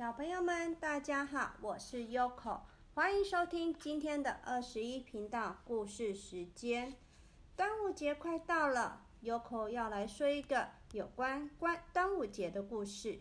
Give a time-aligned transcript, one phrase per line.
[0.00, 2.60] 小朋友们，大家好，我是 Yoko，
[2.94, 6.96] 欢迎收听今天的二十一频道故事时间。
[7.54, 13.20] 端午节快到了，Yoko 要来说一个有关关端午节的故事。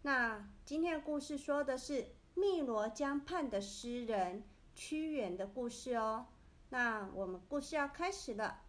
[0.00, 2.06] 那今天的故事说的是
[2.36, 4.42] 汨罗江畔的诗人
[4.74, 6.28] 屈原的故事哦。
[6.70, 8.62] 那我们故事要开始了，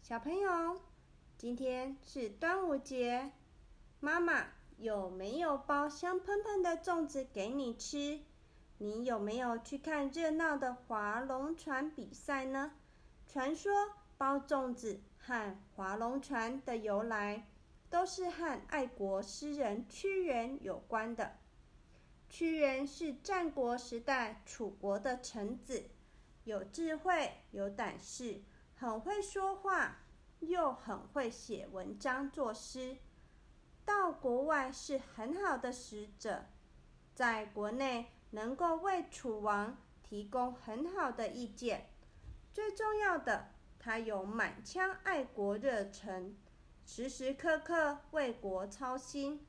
[0.00, 0.80] 小朋友，
[1.36, 3.32] 今天是端午节，
[3.98, 4.46] 妈妈。
[4.78, 8.20] 有没有包香喷喷的粽子给你吃？
[8.78, 12.72] 你有没有去看热闹的划龙船比赛呢？
[13.26, 13.72] 传说
[14.18, 17.46] 包粽子和划龙船的由来，
[17.88, 21.38] 都是和爱国诗人屈原有关的。
[22.28, 25.90] 屈原是战国时代楚国的臣子，
[26.44, 28.42] 有智慧，有胆识，
[28.74, 29.98] 很会说话，
[30.40, 32.96] 又很会写文章作诗。
[33.84, 36.46] 到国外是很好的使者，
[37.14, 41.88] 在国内能够为楚王提供很好的意见。
[42.52, 46.36] 最重要的，他有满腔爱国热忱，
[46.84, 49.46] 时时刻刻为国操心。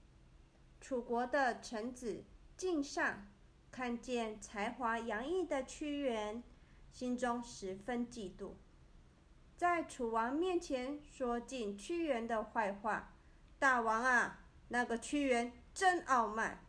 [0.82, 2.24] 楚国的臣子
[2.58, 3.28] 敬上
[3.72, 6.44] 看见才华洋溢的屈原，
[6.92, 8.52] 心中十分嫉妒，
[9.56, 13.13] 在楚王面前说尽屈原的坏话。
[13.64, 16.66] 大王啊，那个屈原真傲慢，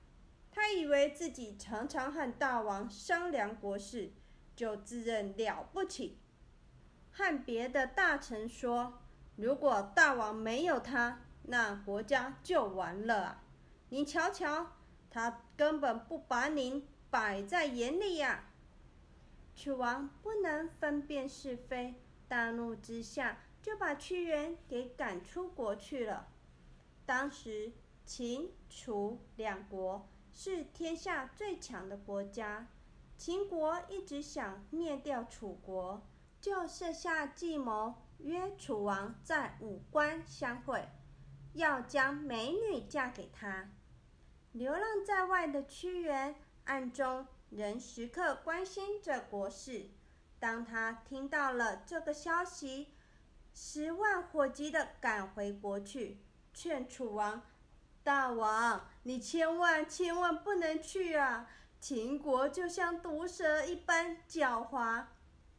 [0.52, 4.12] 他以为自己常常和大王商量国事，
[4.54, 6.20] 就自认了不起，
[7.10, 9.00] 和别的大臣说
[9.34, 13.42] ：“如果大王没有他，那国家就完了啊！
[13.88, 14.74] 你瞧瞧，
[15.10, 18.52] 他根本不把您摆在眼里呀！”
[19.56, 26.28] 楚王不能分辨是非，大怒之下就把屈原给赶出国去了。
[27.06, 27.72] 当时，
[28.06, 32.68] 秦、楚两国是天下最强的国家。
[33.16, 36.02] 秦国一直想灭掉楚国，
[36.40, 40.88] 就设下计谋，约楚王在武关相会，
[41.52, 43.70] 要将美女嫁给他。
[44.52, 49.90] 流浪在外的屈原，暗中仍时刻关心着国事。
[50.38, 52.94] 当他听到了这个消息，
[53.52, 56.23] 十万火急的赶回国去。
[56.54, 57.42] 劝楚王，
[58.04, 61.50] 大王，你千万千万不能去啊！
[61.80, 65.04] 秦国就像毒蛇一般狡猾，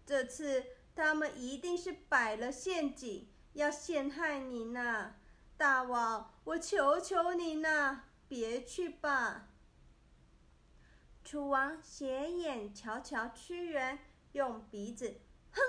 [0.05, 5.15] 这次他们一定是摆了陷阱，要陷害你呢。
[5.57, 9.49] 大王，我求求你呢，别去吧。
[11.23, 13.99] 楚王斜眼瞧瞧屈原，
[14.31, 15.61] 用鼻子哼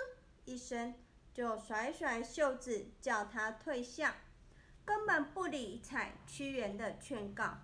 [0.45, 0.95] 一声，
[1.35, 4.17] 就甩甩袖子，叫他退下。
[4.87, 7.59] 根本不理睬屈原的劝告，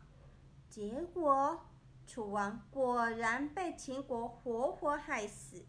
[0.68, 1.64] 结果
[2.04, 5.64] 楚王果然被秦国活活害死。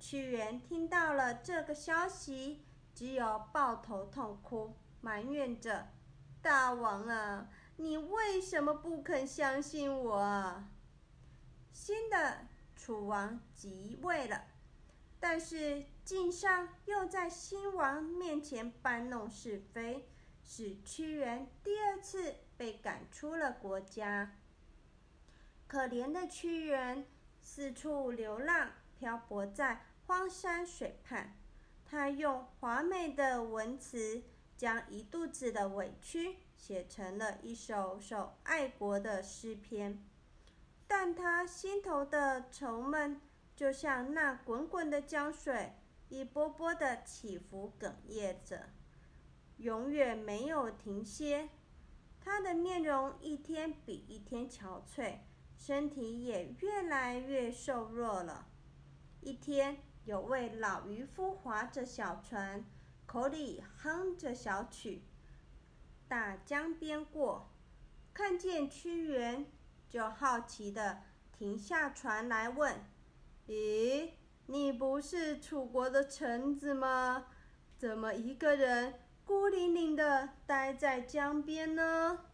[0.00, 5.88] 屈原听到了这个消息，只有抱头痛哭，埋怨着
[6.40, 10.70] ：“大王啊，你为什么不肯相信我啊？”
[11.70, 14.44] 新的楚王即位了，
[15.20, 20.08] 但是晋上又在新王面前搬弄是非。
[20.46, 24.36] 使屈原第二次被赶出了国家。
[25.66, 27.06] 可怜的屈原
[27.40, 31.36] 四处流浪，漂泊在荒山水畔。
[31.84, 34.22] 他用华美的文词，
[34.56, 40.04] 将一肚子的委屈写成了一首首爱国的诗篇。
[40.86, 43.20] 但他心头的愁闷，
[43.56, 45.72] 就像那滚滚的江水，
[46.08, 48.68] 一波波的起伏哽咽着。
[49.58, 51.48] 永远没有停歇，
[52.20, 55.18] 他的面容一天比一天憔悴，
[55.56, 58.48] 身体也越来越瘦弱了。
[59.20, 62.64] 一天，有位老渔夫划着小船，
[63.06, 65.02] 口里哼着小曲，
[66.08, 67.50] 大江边过，
[68.12, 69.46] 看见屈原，
[69.88, 71.02] 就好奇的
[71.32, 72.84] 停下船来问
[73.48, 74.10] ：“咦，
[74.46, 77.26] 你不是楚国的臣子吗？
[77.78, 82.26] 怎么一个人？”孤零零的待在江边呢。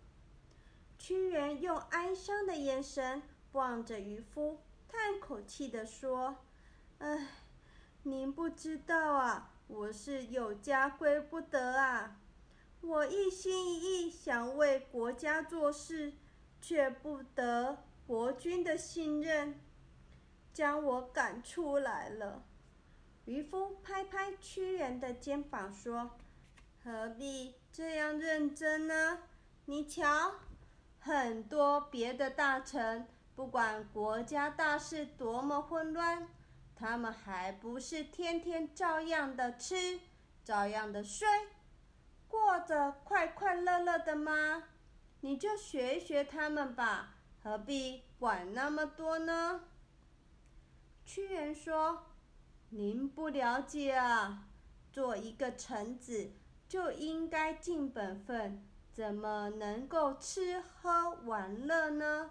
[0.99, 3.23] 屈原用哀伤的眼神
[3.53, 4.59] 望着渔夫，
[4.89, 6.37] 叹口气的说
[6.99, 7.29] ：“唉，
[8.03, 12.17] 您不知道啊，我是有家归不得啊。
[12.81, 16.13] 我一心一意想为国家做事，
[16.61, 19.61] 却不得国君的信任，
[20.53, 22.43] 将我赶出来了。”
[23.27, 26.11] 渔夫拍拍屈原的肩膀说。
[26.83, 29.19] 何必这样认真呢？
[29.67, 30.33] 你瞧，
[30.99, 33.07] 很多别的大臣，
[33.37, 36.27] 不管国家大事多么混乱，
[36.75, 40.01] 他们还不是天天照样的吃，
[40.43, 41.29] 照样的睡，
[42.27, 44.65] 过着快快乐乐的吗？
[45.21, 49.61] 你就学一学他们吧，何必管那么多呢？
[51.05, 52.07] 屈原说
[52.71, 54.49] ：“您不了解啊，
[54.91, 56.33] 做一个臣子
[56.71, 62.31] 就应该尽本分，怎么能够吃喝玩乐呢？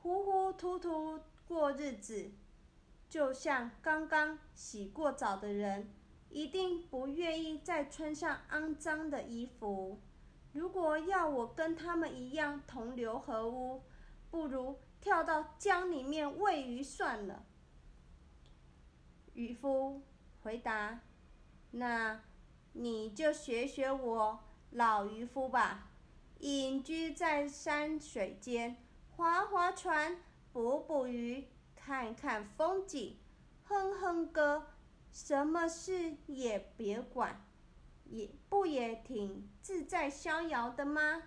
[0.00, 2.32] 糊糊涂涂过日子，
[3.08, 5.88] 就像刚刚洗过澡的人，
[6.30, 10.00] 一定不愿意再穿上肮脏的衣服。”
[10.52, 13.84] 如果要我跟他们一样同流合污，
[14.32, 17.44] 不如跳到江里面喂鱼算了。
[19.34, 20.02] 渔夫
[20.42, 21.02] 回答
[21.70, 22.20] ：“那
[22.72, 25.90] 你就学学我老渔夫吧，
[26.38, 28.76] 隐居在山水间，
[29.16, 30.18] 划划船，
[30.52, 33.18] 捕捕鱼，看看风景，
[33.64, 34.66] 哼哼歌，
[35.10, 37.44] 什么事也别管。”
[38.04, 41.22] 也不也挺自在逍遥的吗？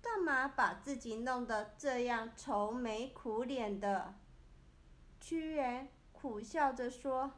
[0.00, 4.14] 干嘛把自己弄得这样愁眉苦脸的？
[5.20, 7.32] 屈原苦笑着说：“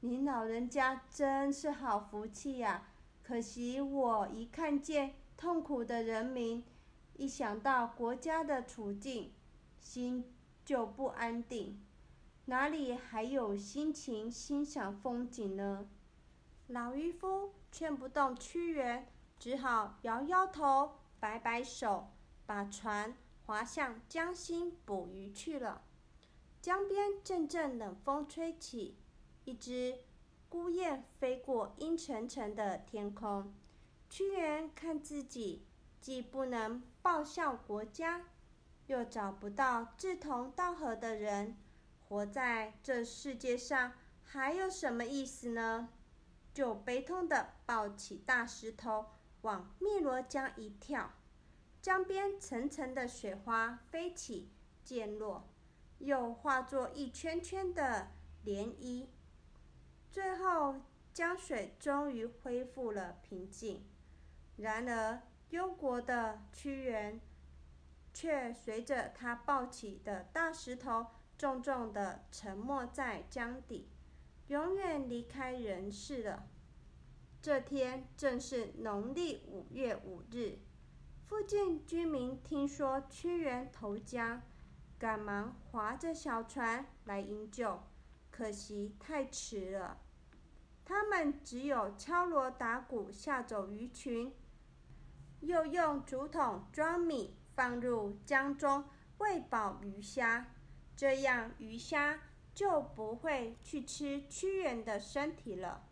[0.00, 2.84] 您老人家真是好福气呀！
[3.20, 6.62] 可惜我一看见痛苦的人民，
[7.14, 9.32] 一想到国家的处境，
[9.80, 10.32] 心
[10.64, 11.84] 就不安定，
[12.44, 15.88] 哪里还有心情欣赏风景呢？”
[16.68, 19.08] 老渔夫劝不动屈原，
[19.40, 22.06] 只好摇摇头，摆摆手，
[22.46, 23.16] 把船
[23.46, 25.82] 划向江心捕鱼去了。
[26.62, 28.96] 江边阵阵冷风吹起，
[29.48, 30.00] 一只
[30.50, 33.54] 孤雁飞过阴沉沉的天空。
[34.10, 35.64] 屈原看自己
[36.02, 38.26] 既不能报效国家，
[38.88, 41.56] 又找不到志同道合的人，
[42.06, 45.88] 活在这世界上还有什么意思呢？
[46.52, 49.06] 就悲痛地抱起大石头，
[49.40, 51.10] 往汨罗江一跳，
[51.80, 54.50] 江边层层的水花飞起，
[54.84, 55.48] 溅落，
[56.00, 58.08] 又化作一圈圈的
[58.44, 59.06] 涟漪。
[60.10, 60.76] 最后，
[61.12, 63.84] 江水终于恢复了平静。
[64.56, 67.20] 然而，忧国的屈原，
[68.12, 71.06] 却随着他抱起的大石头，
[71.36, 73.88] 重重地沉没在江底。
[74.48, 76.48] 永远离开人世了。
[77.40, 80.58] 这天正是农历五月五日，
[81.26, 84.42] 附近居民听说屈原投江，
[84.98, 87.82] 赶忙划着小船来营救，
[88.38, 89.98] 可惜太迟了。
[90.84, 94.32] 他们只有敲锣打鼓吓走鱼群，
[95.40, 98.84] 又用竹筒装米放入江中
[99.18, 100.54] 喂饱鱼虾，
[100.94, 102.20] 这样鱼虾。
[102.54, 105.84] 就不会去吃屈原的身体了。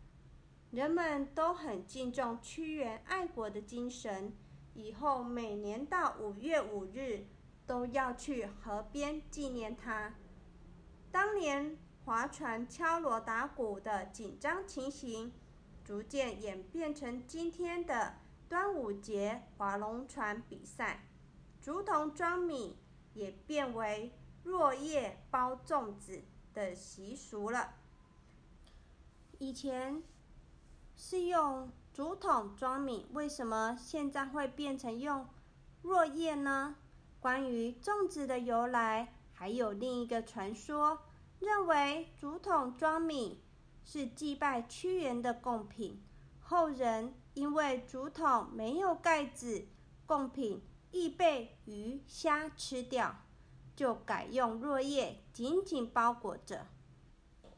[0.71, 4.33] 人们都很敬重屈原爱国的精神，
[4.73, 7.25] 以后每年到五月五日
[7.65, 10.13] 都要去河边纪念他。
[11.09, 11.77] 当年
[12.07, 15.33] 划船敲锣打鼓的紧张情形，
[15.83, 18.13] 逐渐演变成今天的
[18.47, 21.03] 端午节划龙船比赛，
[21.59, 22.77] 竹筒装米
[23.13, 24.13] 也变为
[24.45, 26.23] 落叶包粽子。
[26.53, 27.75] 的习俗了。
[29.37, 30.01] 以前
[30.95, 35.27] 是用竹筒装米，为什么现在会变成用
[35.83, 36.77] 落叶呢？
[37.19, 41.01] 关于粽子的由来，还有另一个传说，
[41.39, 43.43] 认为竹筒装米
[43.83, 46.03] 是祭拜屈原的贡品。
[46.39, 49.67] 后人因为竹筒没有盖子，
[50.05, 53.15] 贡品易被鱼虾吃掉。
[53.75, 56.65] 就改用落叶紧紧包裹着。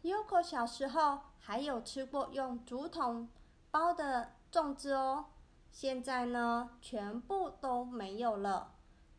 [0.03, 3.29] Yoko 小时候还有吃过用竹筒
[3.71, 5.27] 包的粽子哦，
[5.71, 8.74] 现在呢全部都没有了，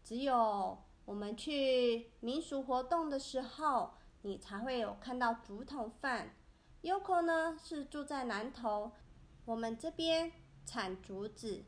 [0.04, 0.76] 只有
[1.06, 6.34] 我们去民俗活动的时候，你才会有看到竹筒饭。
[6.82, 8.92] Yoko 呢是住在南头，
[9.44, 10.32] 我们这边
[10.64, 11.64] 产竹子，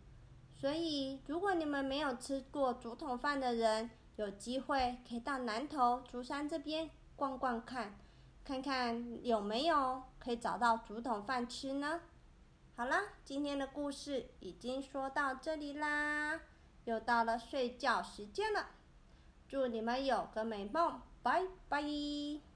[0.55, 7.99] 所以如果你们没有吃过竹筒饭的人，有机会可以到南头竹山这边逛逛看，
[8.45, 12.01] 看看有没有可以找到竹筒饭吃呢？
[12.75, 16.41] 好啦，今天的故事已经说到这里啦，
[16.85, 18.67] 又到了睡觉时间了，
[19.47, 22.52] 祝你们有个美梦，拜拜。